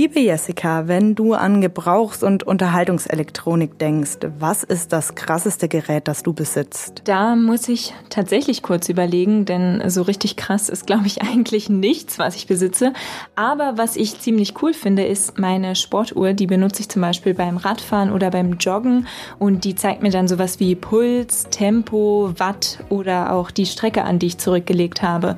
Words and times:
Liebe 0.00 0.20
Jessica, 0.20 0.88
wenn 0.88 1.14
du 1.14 1.34
an 1.34 1.60
Gebrauchs- 1.60 2.22
und 2.22 2.42
Unterhaltungselektronik 2.42 3.78
denkst, 3.78 4.20
was 4.38 4.62
ist 4.62 4.94
das 4.94 5.14
krasseste 5.14 5.68
Gerät, 5.68 6.08
das 6.08 6.22
du 6.22 6.32
besitzt? 6.32 7.02
Da 7.04 7.36
muss 7.36 7.68
ich 7.68 7.92
tatsächlich 8.08 8.62
kurz 8.62 8.88
überlegen, 8.88 9.44
denn 9.44 9.82
so 9.90 10.00
richtig 10.00 10.36
krass 10.36 10.70
ist, 10.70 10.86
glaube 10.86 11.06
ich, 11.06 11.20
eigentlich 11.30 11.68
nichts, 11.68 12.18
was 12.18 12.34
ich 12.34 12.46
besitze. 12.46 12.94
Aber 13.34 13.76
was 13.76 13.96
ich 13.96 14.18
ziemlich 14.18 14.54
cool 14.62 14.72
finde, 14.72 15.04
ist 15.04 15.38
meine 15.38 15.76
Sportuhr. 15.76 16.32
Die 16.32 16.46
benutze 16.46 16.80
ich 16.80 16.88
zum 16.88 17.02
Beispiel 17.02 17.34
beim 17.34 17.58
Radfahren 17.58 18.10
oder 18.10 18.30
beim 18.30 18.54
Joggen 18.54 19.06
und 19.38 19.64
die 19.64 19.74
zeigt 19.74 20.02
mir 20.02 20.10
dann 20.10 20.28
sowas 20.28 20.60
wie 20.60 20.76
Puls, 20.76 21.48
Tempo, 21.50 22.32
Watt 22.38 22.78
oder 22.88 23.34
auch 23.34 23.50
die 23.50 23.66
Strecke 23.66 24.04
an, 24.04 24.18
die 24.18 24.28
ich 24.28 24.38
zurückgelegt 24.38 25.02
habe. 25.02 25.36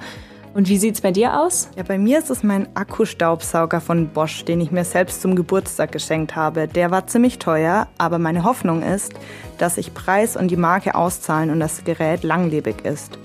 Und 0.55 0.69
wie 0.69 0.77
sieht's 0.77 1.01
bei 1.01 1.13
dir 1.13 1.41
aus? 1.41 1.71
Ja, 1.77 1.83
bei 1.83 1.97
mir 1.97 2.19
ist 2.19 2.29
es 2.29 2.43
mein 2.43 2.69
Akkustaubsauger 2.77 3.81
von 3.81 4.09
Bosch, 4.09 4.45
den 4.45 4.61
ich 4.61 4.71
mir 4.71 4.85
selbst 4.85 5.23
zum 5.23 5.35
Geburtstag 5.35 5.93
geschenkt 5.93 6.37
habe. 6.37 6.69
Der 6.69 6.91
war 6.91 7.07
ziemlich 7.07 7.39
teuer, 7.39 7.89
aber 7.97 8.19
meine 8.19 8.45
Hoffnung 8.45 8.83
ist, 8.83 9.15
dass 9.57 9.77
sich 9.77 9.95
Preis 9.95 10.37
und 10.37 10.51
die 10.51 10.59
Marke 10.59 10.95
auszahlen 10.95 11.49
und 11.51 11.59
das 11.59 11.85
Gerät 11.85 12.23
langlebig 12.23 12.85
ist. 12.85 13.19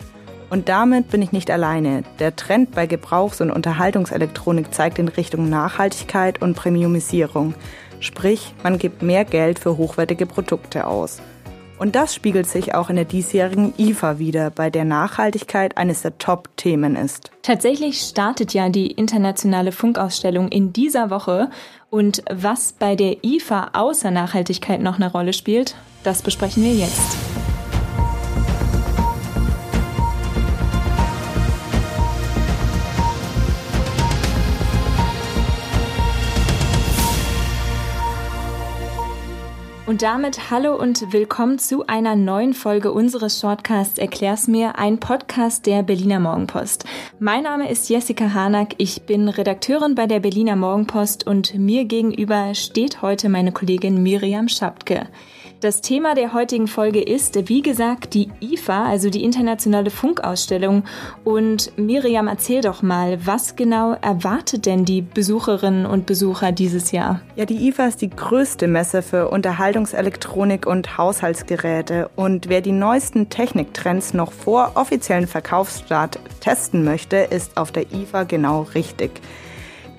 Und 0.49 0.69
damit 0.69 1.09
bin 1.09 1.21
ich 1.21 1.33
nicht 1.33 1.51
alleine. 1.51 2.03
Der 2.19 2.37
Trend 2.37 2.71
bei 2.71 2.87
Gebrauchs- 2.87 3.41
und 3.41 3.51
Unterhaltungselektronik 3.51 4.73
zeigt 4.73 4.97
in 4.97 5.09
Richtung 5.09 5.49
Nachhaltigkeit 5.49 6.41
und 6.41 6.55
Premiumisierung. 6.55 7.55
Sprich, 7.99 8.53
man 8.63 8.77
gibt 8.77 9.01
mehr 9.01 9.25
Geld 9.25 9.59
für 9.59 9.75
hochwertige 9.75 10.25
Produkte 10.25 10.87
aus. 10.87 11.21
Und 11.79 11.95
das 11.95 12.15
spiegelt 12.15 12.47
sich 12.47 12.73
auch 12.73 12.89
in 12.89 12.95
der 12.95 13.05
diesjährigen 13.05 13.73
IFA 13.77 14.19
wieder, 14.19 14.49
bei 14.49 14.69
der 14.69 14.85
Nachhaltigkeit 14.85 15.77
eines 15.77 16.01
der 16.01 16.17
Top-Themen 16.17 16.95
ist. 16.95 17.31
Tatsächlich 17.43 18.01
startet 18.01 18.53
ja 18.53 18.69
die 18.69 18.87
internationale 18.87 19.71
Funkausstellung 19.71 20.49
in 20.49 20.73
dieser 20.73 21.09
Woche. 21.09 21.49
Und 21.89 22.23
was 22.29 22.73
bei 22.73 22.95
der 22.95 23.23
IFA 23.23 23.69
außer 23.73 24.11
Nachhaltigkeit 24.11 24.81
noch 24.81 24.95
eine 24.95 25.11
Rolle 25.11 25.33
spielt, 25.33 25.75
das 26.03 26.21
besprechen 26.21 26.63
wir 26.63 26.73
jetzt. 26.73 27.46
Und 39.97 40.03
damit 40.03 40.51
hallo 40.51 40.75
und 40.75 41.11
willkommen 41.11 41.57
zu 41.57 41.87
einer 41.87 42.15
neuen 42.15 42.53
Folge 42.53 42.91
unseres 42.91 43.39
Shortcasts 43.39 43.97
Erklär's 43.97 44.47
mir, 44.47 44.77
ein 44.77 44.99
Podcast 44.99 45.65
der 45.65 45.81
Berliner 45.81 46.19
Morgenpost. 46.19 46.85
Mein 47.17 47.41
Name 47.41 47.67
ist 47.67 47.89
Jessica 47.89 48.31
Harnack, 48.31 48.75
ich 48.77 49.07
bin 49.07 49.27
Redakteurin 49.27 49.95
bei 49.95 50.05
der 50.05 50.19
Berliner 50.19 50.55
Morgenpost 50.55 51.25
und 51.25 51.55
mir 51.55 51.85
gegenüber 51.85 52.53
steht 52.53 53.01
heute 53.01 53.27
meine 53.27 53.51
Kollegin 53.51 54.03
Miriam 54.03 54.47
Schapke. 54.49 55.07
Das 55.59 55.81
Thema 55.81 56.13
der 56.13 56.33
heutigen 56.33 56.67
Folge 56.67 57.01
ist, 57.01 57.49
wie 57.49 57.63
gesagt, 57.63 58.13
die 58.13 58.29
IFA, 58.41 58.85
also 58.85 59.09
die 59.09 59.23
internationale 59.23 59.89
Funkausstellung. 59.89 60.83
Und 61.23 61.75
Miriam, 61.79 62.27
erzähl 62.27 62.61
doch 62.61 62.83
mal, 62.83 63.25
was 63.25 63.55
genau 63.55 63.93
erwartet 63.93 64.67
denn 64.67 64.85
die 64.85 65.01
Besucherinnen 65.01 65.87
und 65.87 66.05
Besucher 66.05 66.51
dieses 66.51 66.91
Jahr? 66.91 67.21
Ja, 67.35 67.45
die 67.45 67.69
IFA 67.69 67.87
ist 67.87 68.03
die 68.03 68.11
größte 68.11 68.67
Messe 68.67 69.01
für 69.01 69.29
Unterhaltungselektronik 69.87 70.65
und 70.65 70.97
Haushaltsgeräte. 70.97 72.09
Und 72.15 72.49
wer 72.49 72.61
die 72.61 72.71
neuesten 72.71 73.29
Techniktrends 73.29 74.13
noch 74.13 74.31
vor 74.31 74.71
offiziellen 74.75 75.27
Verkaufsstart 75.27 76.19
testen 76.41 76.83
möchte, 76.83 77.17
ist 77.17 77.57
auf 77.57 77.71
der 77.71 77.91
IFA 77.93 78.23
genau 78.23 78.63
richtig. 78.75 79.21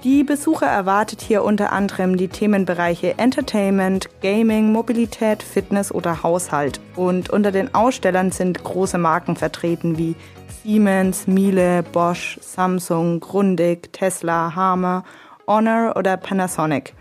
Die 0.04 0.22
Besucher 0.22 0.66
erwartet 0.66 1.22
hier 1.22 1.42
unter 1.42 1.72
anderem 1.72 2.16
die 2.16 2.28
Themenbereiche 2.28 3.18
Entertainment, 3.18 4.08
Gaming, 4.20 4.70
Mobilität, 4.72 5.42
Fitness 5.42 5.90
oder 5.90 6.22
Haushalt. 6.22 6.80
Und 6.94 7.30
unter 7.30 7.50
den 7.50 7.74
Ausstellern 7.74 8.30
sind 8.30 8.62
große 8.62 8.98
Marken 8.98 9.36
vertreten 9.36 9.98
wie 9.98 10.14
Siemens, 10.62 11.26
Miele, 11.26 11.82
Bosch, 11.82 12.38
Samsung, 12.40 13.20
Grundig, 13.20 13.92
Tesla, 13.92 14.54
Hammer, 14.54 15.02
Honor 15.46 15.94
oder 15.96 16.16
Panasonic. 16.16 16.94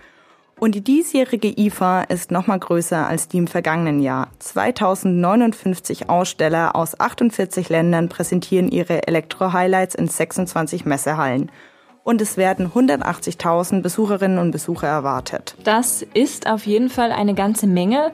Und 0.59 0.73
die 0.73 0.83
diesjährige 0.83 1.53
IFA 1.55 2.01
ist 2.03 2.31
nochmal 2.31 2.57
größer 2.57 3.05
als 3.05 3.27
die 3.27 3.37
im 3.37 3.45
vergangenen 3.45 3.99
Jahr. 3.99 4.29
2059 4.39 6.09
Aussteller 6.09 6.75
aus 6.75 6.99
48 6.99 7.69
Ländern 7.69 8.09
präsentieren 8.09 8.69
ihre 8.69 9.07
Elektro-Highlights 9.07 9.93
in 9.93 10.07
26 10.07 10.85
Messehallen 10.85 11.51
und 12.07 12.21
es 12.21 12.37
werden 12.37 12.71
180.000 12.71 13.81
Besucherinnen 13.81 14.39
und 14.39 14.51
Besucher 14.51 14.87
erwartet. 14.87 15.55
Das 15.65 16.05
ist 16.13 16.47
auf 16.47 16.65
jeden 16.65 16.89
Fall 16.89 17.11
eine 17.11 17.33
ganze 17.33 17.67
Menge. 17.67 18.13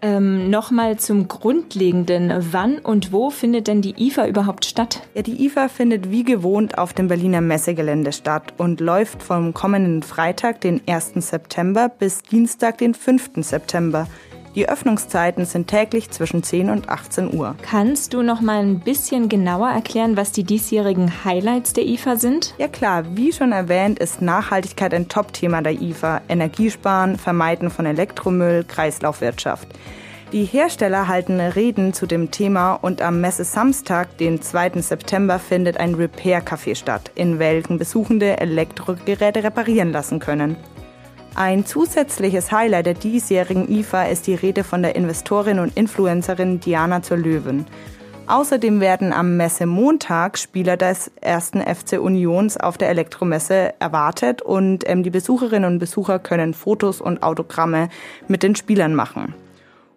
Ähm, 0.00 0.48
Nochmal 0.48 0.98
zum 0.98 1.28
Grundlegenden. 1.28 2.32
Wann 2.52 2.78
und 2.78 3.12
wo 3.12 3.28
findet 3.28 3.66
denn 3.66 3.82
die 3.82 3.94
IFA 4.08 4.26
überhaupt 4.26 4.64
statt? 4.64 5.02
Ja, 5.12 5.20
die 5.20 5.44
IFA 5.44 5.68
findet 5.68 6.10
wie 6.10 6.24
gewohnt 6.24 6.78
auf 6.78 6.94
dem 6.94 7.08
Berliner 7.08 7.42
Messegelände 7.42 8.12
statt 8.12 8.54
und 8.56 8.80
läuft 8.80 9.22
vom 9.22 9.52
kommenden 9.52 10.02
Freitag, 10.02 10.62
den 10.62 10.80
1. 10.88 11.12
September, 11.16 11.90
bis 11.90 12.22
Dienstag, 12.22 12.78
den 12.78 12.94
5. 12.94 13.32
September. 13.42 14.06
Die 14.56 14.70
Öffnungszeiten 14.70 15.44
sind 15.44 15.66
täglich 15.68 16.10
zwischen 16.10 16.42
10 16.42 16.70
und 16.70 16.88
18 16.88 17.34
Uhr. 17.34 17.56
Kannst 17.60 18.14
du 18.14 18.22
noch 18.22 18.40
mal 18.40 18.60
ein 18.60 18.80
bisschen 18.80 19.28
genauer 19.28 19.68
erklären, 19.68 20.16
was 20.16 20.32
die 20.32 20.44
diesjährigen 20.44 21.24
Highlights 21.26 21.74
der 21.74 21.84
IFA 21.84 22.16
sind? 22.16 22.54
Ja 22.56 22.66
klar, 22.66 23.04
wie 23.14 23.34
schon 23.34 23.52
erwähnt, 23.52 23.98
ist 23.98 24.22
Nachhaltigkeit 24.22 24.94
ein 24.94 25.08
Top-Thema 25.08 25.60
der 25.60 25.78
IFA. 25.78 26.22
Energiesparen, 26.30 27.18
Vermeiden 27.18 27.68
von 27.68 27.84
Elektromüll, 27.84 28.64
Kreislaufwirtschaft. 28.64 29.68
Die 30.32 30.44
Hersteller 30.44 31.06
halten 31.06 31.38
Reden 31.38 31.92
zu 31.92 32.06
dem 32.06 32.30
Thema 32.30 32.72
und 32.76 33.02
am 33.02 33.20
Messe 33.20 33.44
Samstag, 33.44 34.16
den 34.16 34.40
2. 34.40 34.80
September, 34.80 35.38
findet 35.38 35.76
ein 35.76 35.94
Repair-Café 35.94 36.76
statt, 36.76 37.12
in 37.14 37.38
welchem 37.38 37.76
Besuchende 37.76 38.40
Elektrogeräte 38.40 39.44
reparieren 39.44 39.92
lassen 39.92 40.18
können. 40.18 40.56
Ein 41.38 41.66
zusätzliches 41.66 42.50
Highlight 42.50 42.86
der 42.86 42.94
diesjährigen 42.94 43.70
IFA 43.70 44.04
ist 44.04 44.26
die 44.26 44.34
Rede 44.34 44.64
von 44.64 44.80
der 44.80 44.96
Investorin 44.96 45.58
und 45.58 45.76
Influencerin 45.76 46.60
Diana 46.60 47.02
zur 47.02 47.18
Löwen. 47.18 47.66
Außerdem 48.26 48.80
werden 48.80 49.12
am 49.12 49.36
Messemontag 49.36 50.38
Spieler 50.38 50.78
des 50.78 51.10
ersten 51.20 51.60
FC 51.60 52.00
Unions 52.00 52.56
auf 52.56 52.78
der 52.78 52.88
Elektromesse 52.88 53.74
erwartet 53.78 54.40
und 54.40 54.88
ähm, 54.88 55.02
die 55.02 55.10
Besucherinnen 55.10 55.74
und 55.74 55.78
Besucher 55.78 56.18
können 56.18 56.54
Fotos 56.54 57.02
und 57.02 57.22
Autogramme 57.22 57.90
mit 58.28 58.42
den 58.42 58.56
Spielern 58.56 58.94
machen. 58.94 59.34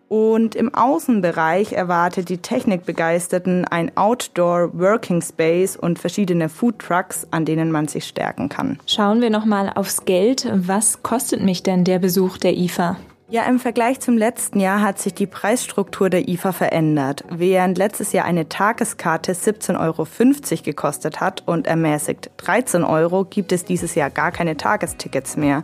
Und 0.10 0.56
im 0.56 0.74
Außenbereich 0.74 1.74
erwartet 1.74 2.30
die 2.30 2.40
Technikbegeisterten 2.40 3.66
ein 3.66 3.96
Outdoor 3.96 4.72
Working 4.78 5.22
Space 5.22 5.78
und 5.78 6.00
verschiedene 6.00 6.50
Food 6.50 6.80
Trucks, 6.80 7.28
an 7.30 7.46
denen 7.46 7.72
man 7.72 7.88
sich 7.88 8.06
stärken 8.06 8.50
kann. 8.50 8.80
Schauen 8.88 9.22
wir 9.22 9.30
nochmal 9.30 9.72
aufs 9.76 10.06
Geld. 10.06 10.50
Was 10.52 11.04
kostet 11.04 11.44
mich 11.44 11.62
denn 11.62 11.84
der 11.84 12.00
Besuch 12.00 12.38
der 12.38 12.58
IFA? 12.58 12.98
Ja, 13.32 13.44
im 13.44 13.60
Vergleich 13.60 14.00
zum 14.00 14.18
letzten 14.18 14.60
Jahr 14.60 14.82
hat 14.82 14.98
sich 15.00 15.14
die 15.14 15.28
Preisstruktur 15.28 16.10
der 16.10 16.28
IFA 16.28 16.52
verändert. 16.52 17.24
Während 17.30 17.78
letztes 17.78 18.12
Jahr 18.12 18.26
eine 18.26 18.50
Tageskarte 18.50 19.34
17,50 19.34 19.80
Euro 19.80 20.64
gekostet 20.64 21.20
hat 21.20 21.44
und 21.46 21.68
ermäßigt 21.68 22.32
13 22.38 22.84
Euro, 22.84 23.26
gibt 23.26 23.52
es 23.52 23.66
dieses 23.66 23.94
Jahr 23.94 24.10
gar 24.10 24.32
keine 24.32 24.58
Tagestickets 24.58 25.38
mehr 25.38 25.64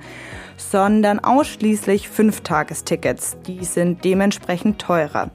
sondern 0.57 1.19
ausschließlich 1.19 2.09
Fünftagestickets. 2.09 3.37
Die 3.45 3.65
sind 3.65 4.03
dementsprechend 4.03 4.79
teurer. 4.79 5.29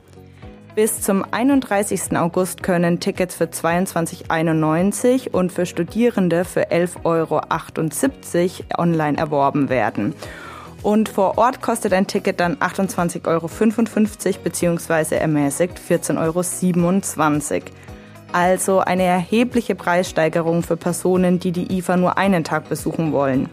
Bis 0.75 1.03
zum 1.03 1.25
31. 1.31 2.17
August 2.17 2.63
können 2.63 3.01
Tickets 3.01 3.35
für 3.35 3.45
22,91 3.45 5.31
und 5.31 5.53
für 5.53 5.67
Studierende 5.67 6.45
für 6.45 6.71
11,78 6.71 7.05
Euro 7.05 7.41
online 8.79 9.19
erworben 9.19 9.69
werden. 9.69 10.15
Und 10.83 11.09
vor 11.09 11.37
Ort 11.37 11.61
kostet 11.61 11.93
ein 11.93 12.07
Ticket 12.07 12.41
dann 12.41 12.57
28,55 12.57 13.27
Euro 13.27 13.49
bzw. 14.43 15.17
ermäßigt 15.17 15.79
14,27 15.79 17.53
Euro. 17.53 17.63
Also 18.33 18.79
eine 18.79 19.03
erhebliche 19.03 19.75
Preissteigerung 19.75 20.63
für 20.63 20.77
Personen, 20.77 21.39
die 21.41 21.53
die 21.53 21.77
IFA 21.77 21.97
nur 21.97 22.17
einen 22.17 22.45
Tag 22.45 22.69
besuchen 22.69 23.13
wollen. 23.13 23.49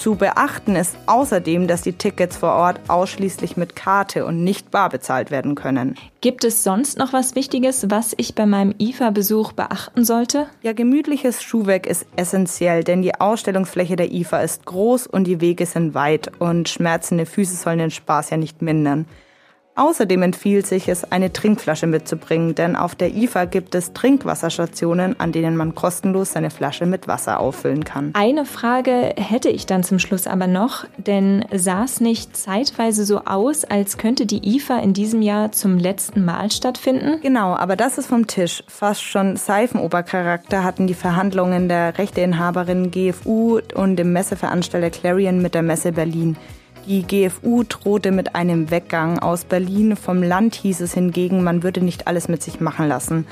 Zu 0.00 0.14
beachten 0.14 0.76
ist 0.76 0.96
außerdem, 1.04 1.68
dass 1.68 1.82
die 1.82 1.92
Tickets 1.92 2.38
vor 2.38 2.54
Ort 2.54 2.80
ausschließlich 2.88 3.58
mit 3.58 3.76
Karte 3.76 4.24
und 4.24 4.42
nicht 4.42 4.70
bar 4.70 4.88
bezahlt 4.88 5.30
werden 5.30 5.54
können. 5.54 5.94
Gibt 6.22 6.42
es 6.44 6.64
sonst 6.64 6.96
noch 6.96 7.12
was 7.12 7.34
Wichtiges, 7.34 7.90
was 7.90 8.14
ich 8.16 8.34
bei 8.34 8.46
meinem 8.46 8.74
IFA-Besuch 8.78 9.52
beachten 9.52 10.06
sollte? 10.06 10.46
Ja, 10.62 10.72
gemütliches 10.72 11.42
Schuhwerk 11.42 11.86
ist 11.86 12.06
essentiell, 12.16 12.82
denn 12.82 13.02
die 13.02 13.20
Ausstellungsfläche 13.20 13.96
der 13.96 14.10
IFA 14.10 14.40
ist 14.40 14.64
groß 14.64 15.06
und 15.06 15.24
die 15.24 15.42
Wege 15.42 15.66
sind 15.66 15.92
weit 15.92 16.32
und 16.38 16.70
schmerzende 16.70 17.26
Füße 17.26 17.56
sollen 17.56 17.80
den 17.80 17.90
Spaß 17.90 18.30
ja 18.30 18.38
nicht 18.38 18.62
mindern. 18.62 19.04
Außerdem 19.80 20.20
empfiehlt 20.20 20.66
sich 20.66 20.90
es, 20.90 21.10
eine 21.10 21.32
Trinkflasche 21.32 21.86
mitzubringen, 21.86 22.54
denn 22.54 22.76
auf 22.76 22.94
der 22.94 23.14
IFA 23.14 23.46
gibt 23.46 23.74
es 23.74 23.94
Trinkwasserstationen, 23.94 25.18
an 25.18 25.32
denen 25.32 25.56
man 25.56 25.74
kostenlos 25.74 26.32
seine 26.32 26.50
Flasche 26.50 26.84
mit 26.84 27.08
Wasser 27.08 27.40
auffüllen 27.40 27.82
kann. 27.82 28.10
Eine 28.12 28.44
Frage 28.44 29.14
hätte 29.16 29.48
ich 29.48 29.64
dann 29.64 29.82
zum 29.82 29.98
Schluss 29.98 30.26
aber 30.26 30.48
noch, 30.48 30.84
denn 30.98 31.46
sah 31.50 31.84
es 31.84 32.02
nicht 32.02 32.36
zeitweise 32.36 33.06
so 33.06 33.20
aus, 33.24 33.64
als 33.64 33.96
könnte 33.96 34.26
die 34.26 34.54
IFA 34.54 34.80
in 34.80 34.92
diesem 34.92 35.22
Jahr 35.22 35.50
zum 35.50 35.78
letzten 35.78 36.26
Mal 36.26 36.50
stattfinden? 36.50 37.18
Genau, 37.22 37.54
aber 37.54 37.74
das 37.74 37.96
ist 37.96 38.08
vom 38.08 38.26
Tisch. 38.26 38.62
Fast 38.68 39.02
schon 39.02 39.36
Seifenobercharakter 39.36 40.62
hatten 40.62 40.88
die 40.88 40.94
Verhandlungen 40.94 41.70
der 41.70 41.96
Rechteinhaberin 41.96 42.90
GFU 42.90 43.60
und 43.74 43.96
dem 43.96 44.12
Messeveranstalter 44.12 44.90
Clarion 44.90 45.40
mit 45.40 45.54
der 45.54 45.62
Messe 45.62 45.92
Berlin. 45.92 46.36
Die 46.86 47.02
GFU 47.02 47.62
drohte 47.62 48.10
mit 48.10 48.34
einem 48.34 48.70
Weggang 48.70 49.18
aus 49.18 49.44
Berlin. 49.44 49.96
Vom 49.96 50.22
Land 50.22 50.54
hieß 50.54 50.80
es 50.80 50.94
hingegen, 50.94 51.44
man 51.44 51.62
würde 51.62 51.82
nicht 51.82 52.06
alles 52.06 52.28
mit 52.28 52.42
sich 52.42 52.60
machen 52.60 52.88
lassen. 52.88 53.26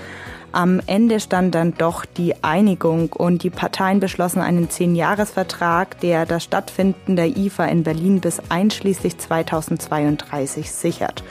Am 0.52 0.80
Ende 0.86 1.20
stand 1.20 1.54
dann 1.54 1.74
doch 1.74 2.04
die 2.04 2.42
Einigung 2.42 3.12
und 3.12 3.42
die 3.42 3.50
Parteien 3.50 4.00
beschlossen 4.00 4.40
einen 4.40 4.70
Zehn-Jahres-Vertrag, 4.70 6.00
der 6.00 6.24
das 6.24 6.44
Stattfinden 6.44 7.16
der 7.16 7.36
IFA 7.36 7.66
in 7.66 7.82
Berlin 7.82 8.20
bis 8.20 8.40
einschließlich 8.48 9.18
2032 9.18 10.70
sichert. 10.70 11.22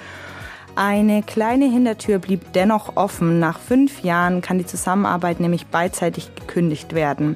Eine 0.76 1.24
kleine 1.24 1.66
Hintertür 1.66 2.20
blieb 2.20 2.54
dennoch 2.54 2.96
offen. 2.98 3.40
Nach 3.40 3.58
fünf 3.58 4.04
Jahren 4.04 4.42
kann 4.42 4.60
die 4.60 4.66
Zusammenarbeit 4.66 5.40
nämlich 5.40 5.66
beidseitig 5.66 6.30
gekündigt 6.36 6.94
werden. 6.94 7.36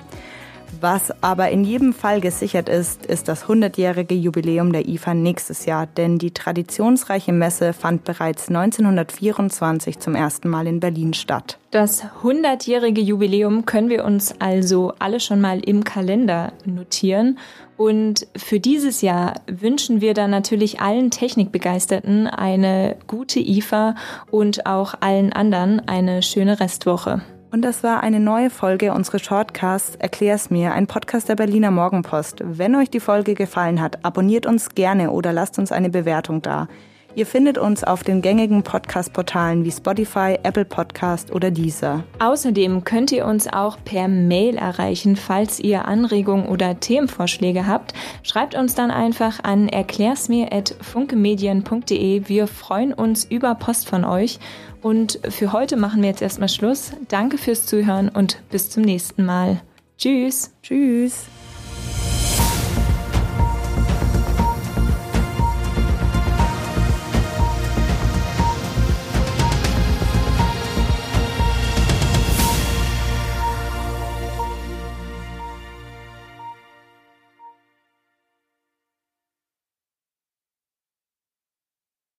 Was 0.79 1.11
aber 1.21 1.49
in 1.49 1.63
jedem 1.63 1.93
Fall 1.93 2.21
gesichert 2.21 2.69
ist, 2.69 3.05
ist 3.05 3.27
das 3.27 3.45
100-jährige 3.45 4.15
Jubiläum 4.15 4.71
der 4.71 4.87
IFA 4.87 5.13
nächstes 5.13 5.65
Jahr, 5.65 5.85
denn 5.85 6.17
die 6.17 6.31
traditionsreiche 6.31 7.33
Messe 7.33 7.73
fand 7.73 8.03
bereits 8.03 8.47
1924 8.47 9.99
zum 9.99 10.15
ersten 10.15 10.49
Mal 10.49 10.67
in 10.67 10.79
Berlin 10.79 11.13
statt. 11.13 11.59
Das 11.71 12.03
100-jährige 12.23 13.01
Jubiläum 13.01 13.65
können 13.65 13.89
wir 13.89 14.05
uns 14.05 14.33
also 14.39 14.93
alle 14.99 15.19
schon 15.19 15.41
mal 15.41 15.59
im 15.59 15.83
Kalender 15.83 16.53
notieren. 16.65 17.37
Und 17.77 18.27
für 18.35 18.59
dieses 18.59 19.01
Jahr 19.01 19.41
wünschen 19.47 20.01
wir 20.01 20.13
dann 20.13 20.31
natürlich 20.31 20.81
allen 20.81 21.11
Technikbegeisterten 21.11 22.27
eine 22.27 22.95
gute 23.07 23.39
IFA 23.39 23.95
und 24.29 24.65
auch 24.65 24.95
allen 24.99 25.33
anderen 25.33 25.87
eine 25.87 26.21
schöne 26.21 26.59
Restwoche. 26.59 27.21
Und 27.51 27.63
das 27.63 27.83
war 27.83 28.01
eine 28.01 28.21
neue 28.21 28.49
Folge 28.49 28.93
unseres 28.93 29.23
Shortcasts 29.23 29.97
Erklär's 29.97 30.49
mir, 30.49 30.71
ein 30.71 30.87
Podcast 30.87 31.27
der 31.27 31.35
Berliner 31.35 31.69
Morgenpost. 31.69 32.37
Wenn 32.45 32.75
euch 32.75 32.89
die 32.89 33.01
Folge 33.01 33.33
gefallen 33.33 33.81
hat, 33.81 34.05
abonniert 34.05 34.45
uns 34.45 34.69
gerne 34.69 35.11
oder 35.11 35.33
lasst 35.33 35.59
uns 35.59 35.73
eine 35.73 35.89
Bewertung 35.89 36.41
da. 36.41 36.69
Ihr 37.13 37.25
findet 37.25 37.57
uns 37.57 37.83
auf 37.83 38.03
den 38.03 38.21
gängigen 38.21 38.63
Podcast-Portalen 38.63 39.65
wie 39.65 39.71
Spotify, 39.71 40.39
Apple 40.43 40.63
Podcast 40.63 41.33
oder 41.33 41.51
Deezer. 41.51 42.05
Außerdem 42.19 42.85
könnt 42.85 43.11
ihr 43.11 43.25
uns 43.25 43.51
auch 43.51 43.77
per 43.83 44.07
Mail 44.07 44.55
erreichen, 44.55 45.17
falls 45.17 45.59
ihr 45.59 45.83
Anregungen 45.83 46.45
oder 46.45 46.79
Themenvorschläge 46.79 47.67
habt. 47.67 47.93
Schreibt 48.23 48.55
uns 48.55 48.75
dann 48.75 48.91
einfach 48.91 49.43
an 49.43 49.67
erklärsmir.funkemedien.de. 49.67 52.29
Wir 52.29 52.47
freuen 52.47 52.93
uns 52.93 53.25
über 53.25 53.55
Post 53.55 53.89
von 53.89 54.05
euch. 54.05 54.39
Und 54.81 55.19
für 55.29 55.53
heute 55.53 55.77
machen 55.77 56.01
wir 56.01 56.09
jetzt 56.09 56.21
erstmal 56.21 56.49
Schluss. 56.49 56.91
Danke 57.07 57.37
fürs 57.37 57.65
Zuhören 57.65 58.09
und 58.09 58.41
bis 58.49 58.69
zum 58.69 58.83
nächsten 58.83 59.25
Mal. 59.25 59.61
Tschüss. 59.97 60.51
Tschüss. 60.63 61.25